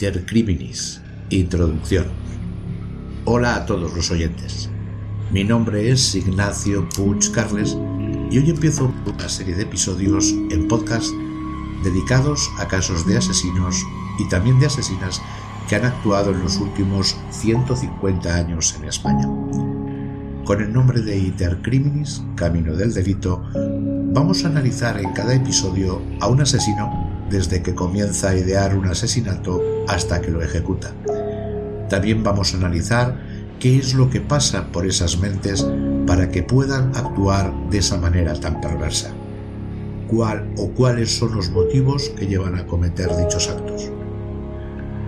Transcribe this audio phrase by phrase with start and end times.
[0.00, 1.02] Iter Criminis.
[1.28, 2.06] Introducción.
[3.26, 4.70] Hola a todos los oyentes.
[5.30, 7.76] Mi nombre es Ignacio Puig Carles
[8.30, 11.10] y hoy empiezo una serie de episodios en podcast
[11.84, 13.76] dedicados a casos de asesinos
[14.18, 15.20] y también de asesinas
[15.68, 19.28] que han actuado en los últimos 150 años en España.
[20.46, 23.44] Con el nombre de Iter Criminis, Camino del Delito,
[24.14, 26.99] vamos a analizar en cada episodio a un asesino
[27.30, 30.92] desde que comienza a idear un asesinato hasta que lo ejecuta.
[31.88, 33.18] También vamos a analizar
[33.58, 35.66] qué es lo que pasa por esas mentes
[36.06, 39.12] para que puedan actuar de esa manera tan perversa.
[40.08, 43.90] ¿Cuál o cuáles son los motivos que llevan a cometer dichos actos?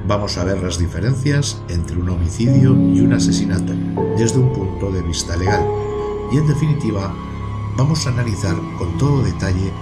[0.06, 3.72] Vamos a ver las diferencias entre un homicidio y un asesinato
[4.16, 5.64] desde un punto de vista legal
[6.32, 7.14] y en definitiva
[7.76, 9.72] vamos a analizar con todo detalle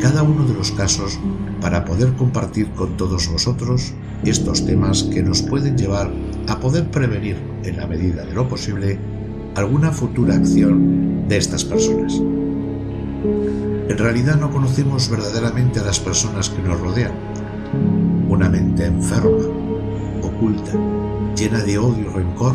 [0.00, 1.18] cada uno de los casos
[1.60, 3.92] para poder compartir con todos vosotros
[4.24, 6.10] estos temas que nos pueden llevar
[6.46, 8.98] a poder prevenir, en la medida de lo posible,
[9.54, 12.14] alguna futura acción de estas personas.
[12.14, 17.12] En realidad no conocemos verdaderamente a las personas que nos rodean.
[18.28, 19.44] Una mente enferma,
[20.22, 20.72] oculta,
[21.36, 22.54] llena de odio y rencor,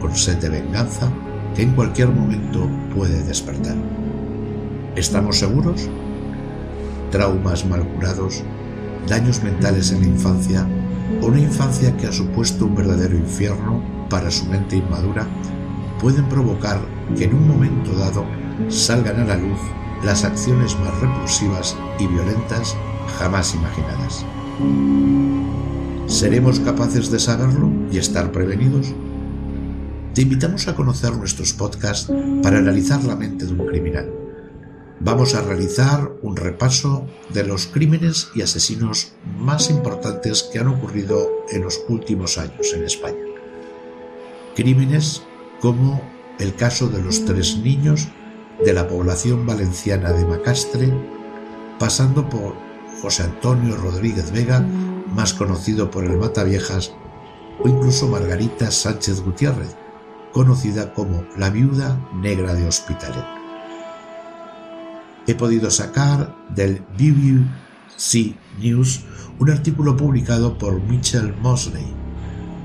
[0.00, 1.10] con sed de venganza,
[1.54, 3.76] que en cualquier momento puede despertar.
[4.96, 5.88] ¿Estamos seguros?
[7.14, 8.42] Traumas mal curados,
[9.06, 10.66] daños mentales en la infancia
[11.22, 15.24] o una infancia que ha supuesto un verdadero infierno para su mente inmadura
[16.00, 16.80] pueden provocar
[17.16, 18.24] que en un momento dado
[18.68, 19.60] salgan a la luz
[20.04, 22.76] las acciones más repulsivas y violentas
[23.16, 24.26] jamás imaginadas.
[26.08, 28.92] ¿Seremos capaces de saberlo y estar prevenidos?
[30.14, 32.10] Te invitamos a conocer nuestros podcasts
[32.42, 34.23] para analizar la mente de un criminal
[35.00, 41.28] vamos a realizar un repaso de los crímenes y asesinos más importantes que han ocurrido
[41.50, 43.24] en los últimos años en España.
[44.54, 45.22] Crímenes
[45.60, 46.00] como
[46.38, 48.08] el caso de los tres niños
[48.64, 50.92] de la población valenciana de Macastre,
[51.78, 52.54] pasando por
[53.02, 56.92] José Antonio Rodríguez Vega, más conocido por el Mataviejas,
[57.62, 59.76] o incluso Margarita Sánchez Gutiérrez,
[60.32, 63.43] conocida como la viuda negra de Hospitalet
[65.26, 69.00] he podido sacar del BBC News
[69.38, 71.86] un artículo publicado por Mitchell Mosley,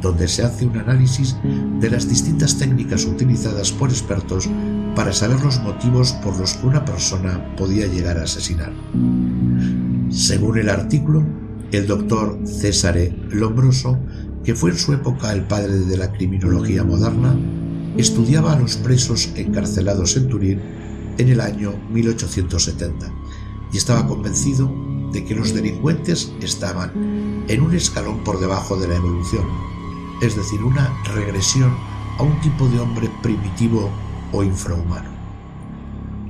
[0.02, 1.36] donde se hace un análisis
[1.80, 4.50] de las distintas técnicas utilizadas por expertos
[4.96, 8.72] para saber los motivos por los que una persona podía llegar a asesinar.
[10.10, 11.26] Según el artículo,
[11.72, 14.00] el doctor Césare Lombroso,
[14.44, 17.36] que fue en su época el padre de la criminología moderna,
[17.98, 20.62] estudiaba a los presos encarcelados en Turín
[21.18, 23.12] en el año 1870
[23.72, 24.72] y estaba convencido
[25.12, 29.46] de que los delincuentes estaban en un escalón por debajo de la evolución,
[30.22, 31.76] es decir, una regresión
[32.18, 33.90] a un tipo de hombre primitivo
[34.32, 35.10] o infrahumano.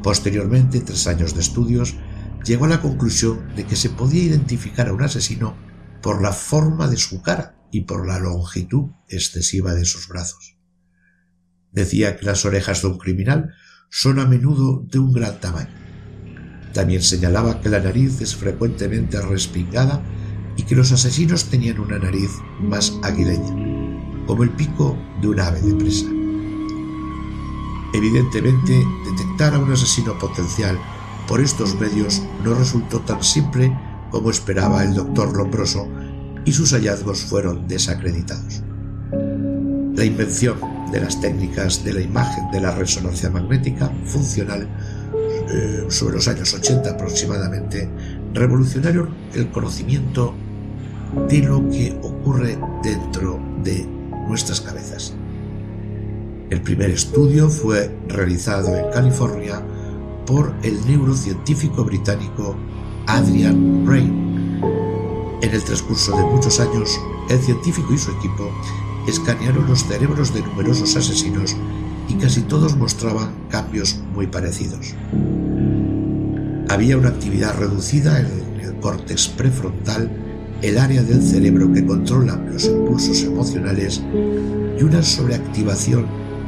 [0.03, 1.95] Posteriormente, tres años de estudios,
[2.45, 5.55] llegó a la conclusión de que se podía identificar a un asesino
[6.01, 10.57] por la forma de su cara y por la longitud excesiva de sus brazos.
[11.71, 13.53] Decía que las orejas de un criminal
[13.89, 15.69] son a menudo de un gran tamaño.
[16.73, 20.01] También señalaba que la nariz es frecuentemente respingada
[20.55, 22.29] y que los asesinos tenían una nariz
[22.61, 26.05] más aguileña, como el pico de un ave de presa.
[27.93, 30.77] Evidentemente, detectar a un asesino potencial
[31.27, 33.75] por estos medios no resultó tan simple
[34.11, 35.87] como esperaba el doctor Lombroso
[36.45, 38.63] y sus hallazgos fueron desacreditados.
[39.95, 40.57] La invención
[40.91, 44.67] de las técnicas de la imagen de la resonancia magnética funcional
[45.51, 47.89] eh, sobre los años 80 aproximadamente,
[48.33, 50.33] revolucionaron el conocimiento
[51.27, 53.87] de lo que ocurre dentro de
[54.27, 55.13] nuestras cabezas.
[56.49, 59.61] El primer estudio fue realizado en California
[60.25, 62.55] por el neurocientífico británico
[63.07, 64.59] Adrian Rain.
[65.41, 66.99] En el transcurso de muchos años,
[67.29, 68.51] el científico y su equipo
[69.07, 71.55] escanearon los cerebros de numerosos asesinos
[72.07, 74.95] y casi todos mostraban cambios muy parecidos.
[76.69, 78.27] Había una actividad reducida en
[78.61, 80.09] el córtex prefrontal,
[80.61, 84.01] el área del cerebro que controla los impulsos emocionales,
[84.79, 86.05] y una sobreactivación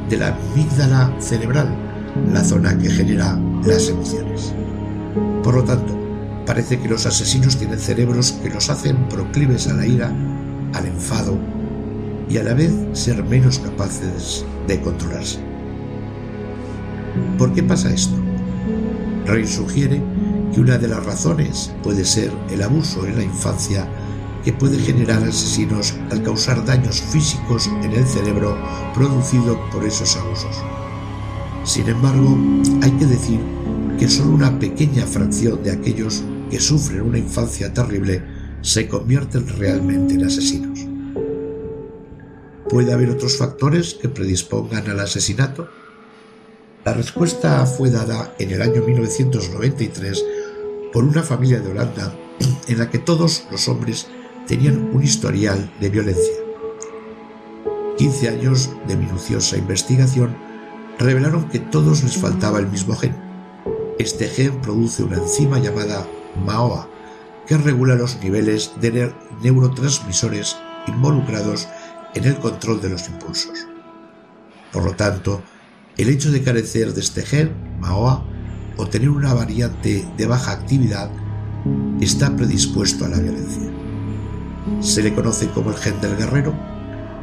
[0.08, 1.74] de la amígdala cerebral,
[2.32, 4.52] la zona que genera las emociones.
[5.42, 5.98] Por lo tanto,
[6.46, 10.12] parece que los asesinos tienen cerebros que los hacen proclives a la ira,
[10.74, 11.38] al enfado,
[12.32, 15.38] y a la vez ser menos capaces de controlarse.
[17.36, 18.14] ¿Por qué pasa esto?
[19.26, 20.02] Rey sugiere
[20.52, 23.86] que una de las razones puede ser el abuso en la infancia
[24.44, 28.56] que puede generar asesinos al causar daños físicos en el cerebro
[28.94, 30.56] producido por esos abusos.
[31.64, 32.36] Sin embargo,
[32.82, 33.40] hay que decir
[33.98, 38.22] que solo una pequeña fracción de aquellos que sufren una infancia terrible
[38.62, 40.91] se convierten realmente en asesinos.
[42.72, 45.68] ¿Puede haber otros factores que predispongan al asesinato?
[46.86, 50.24] La respuesta fue dada en el año 1993
[50.90, 52.14] por una familia de Holanda
[52.68, 54.06] en la que todos los hombres
[54.46, 56.32] tenían un historial de violencia.
[57.98, 60.34] 15 años de minuciosa investigación
[60.98, 63.14] revelaron que todos les faltaba el mismo gen.
[63.98, 66.06] Este gen produce una enzima llamada
[66.46, 66.88] MAOA,
[67.46, 71.68] que regula los niveles de neurotransmisores involucrados
[72.14, 73.66] en el control de los impulsos.
[74.72, 75.42] Por lo tanto,
[75.96, 78.24] el hecho de carecer de este gen, MAOA,
[78.76, 81.10] o tener una variante de baja actividad,
[82.00, 83.70] está predispuesto a la violencia.
[84.80, 86.54] Se le conoce como el gen del guerrero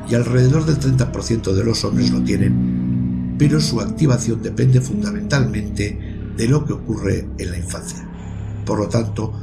[0.07, 5.97] y alrededor del 30% de los hombres lo tienen, pero su activación depende fundamentalmente
[6.35, 8.07] de lo que ocurre en la infancia.
[8.65, 9.33] Por lo tanto,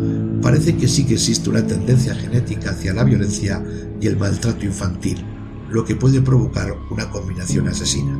[0.40, 3.62] parece que sí que existe una tendencia genética hacia la violencia
[4.00, 5.24] y el maltrato infantil,
[5.76, 8.18] lo que puede provocar una combinación asesina.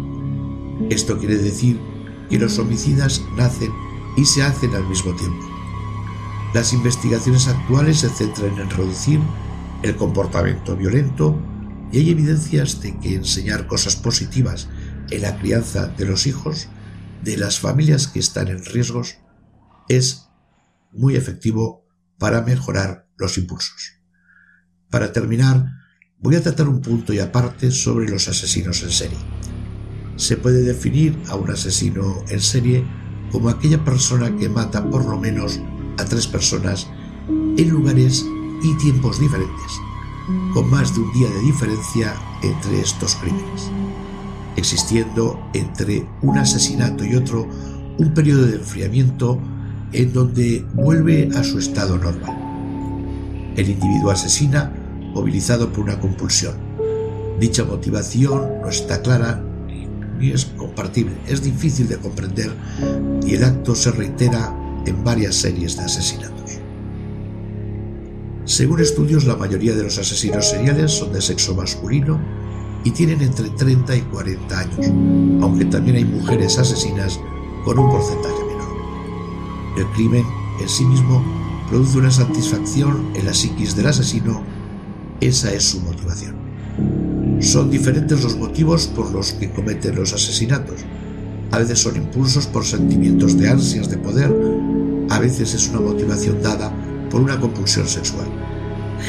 [0.91, 1.81] Esto quiere decir
[2.29, 3.73] que los homicidas nacen
[4.15, 5.43] y se hacen al mismo tiempo.
[6.53, 9.21] Las investigaciones actuales se centran en reducir
[9.83, 11.35] el comportamiento violento
[11.91, 14.69] y hay evidencias de que enseñar cosas positivas
[15.09, 16.69] en la crianza de los hijos
[17.23, 19.17] de las familias que están en riesgos
[19.89, 20.29] es
[20.93, 21.87] muy efectivo
[22.19, 23.95] para mejorar los impulsos.
[24.91, 25.86] Para terminar,
[26.27, 29.19] voy a tratar un punto y aparte sobre los asesinos en serie.
[30.17, 32.85] Se puede definir a un asesino en serie
[33.31, 35.61] como aquella persona que mata por lo menos
[35.99, 36.89] a tres personas
[37.29, 38.27] en lugares
[38.61, 39.71] y tiempos diferentes,
[40.53, 43.71] con más de un día de diferencia entre estos crímenes,
[44.57, 47.49] existiendo entre un asesinato y otro
[47.99, 49.41] un periodo de enfriamiento
[49.93, 53.55] en donde vuelve a su estado normal.
[53.55, 54.86] El individuo asesina
[55.17, 56.55] movilizado por una compulsión.
[57.41, 59.43] Dicha motivación no está clara
[60.19, 62.51] ni es compartible, es difícil de comprender
[63.27, 64.55] y el acto se reitera
[64.85, 66.59] en varias series de asesinatos.
[68.45, 72.21] Según estudios, la mayoría de los asesinos seriales son de sexo masculino
[72.85, 74.87] y tienen entre 30 y 40 años,
[75.43, 77.19] aunque también hay mujeres asesinas
[77.65, 78.47] con un porcentaje
[79.77, 80.25] el crimen
[80.61, 81.23] en sí mismo
[81.69, 84.43] produce una satisfacción en la psiquis del asesino,
[85.27, 86.37] esa es su motivación.
[87.41, 90.81] Son diferentes los motivos por los que cometen los asesinatos.
[91.53, 94.35] A veces son impulsos por sentimientos de ansias de poder,
[95.11, 96.73] a veces es una motivación dada
[97.11, 98.27] por una compulsión sexual.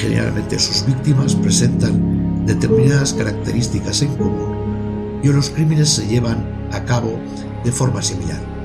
[0.01, 7.19] Generalmente sus víctimas presentan determinadas características en común y los crímenes se llevan a cabo
[7.63, 8.57] de forma similar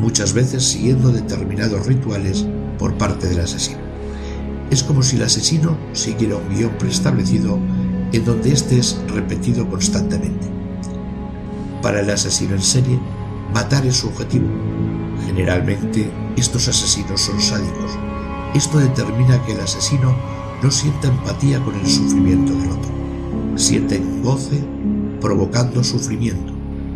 [0.00, 2.46] muchas veces siguiendo determinados rituales
[2.78, 3.89] por parte del asesino.
[4.70, 7.58] Es como si el asesino siguiera un guion preestablecido
[8.12, 10.48] en donde éste es repetido constantemente.
[11.82, 12.98] Para el asesino en serie,
[13.52, 14.46] matar es su objetivo.
[15.26, 17.90] Generalmente, estos asesinos son sádicos.
[18.54, 20.14] Esto determina que el asesino
[20.62, 22.90] no sienta empatía con el sufrimiento del otro.
[23.56, 24.62] Siente goce
[25.20, 26.52] provocando sufrimiento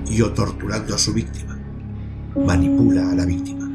[0.09, 1.55] y o torturando a su víctima
[2.37, 3.71] manipula a la víctima.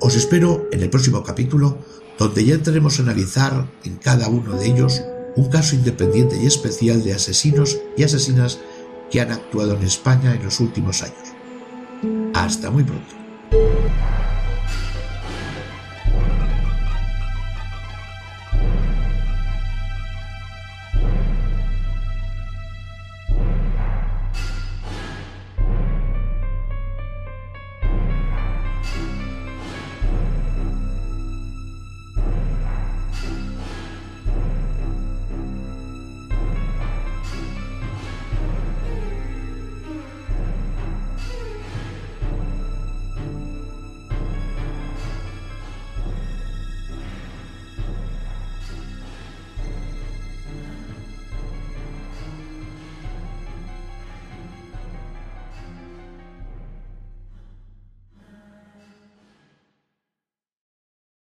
[0.00, 1.78] Os espero en el próximo capítulo,
[2.20, 5.02] donde ya entraremos a analizar en cada uno de ellos
[5.36, 8.58] un caso independiente y especial de asesinos y asesinas
[9.10, 11.32] que han actuado en España en los últimos años.
[12.34, 13.19] Hasta muy pronto.